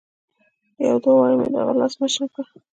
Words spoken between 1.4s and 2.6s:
د هغه لاس مچ نه کړ.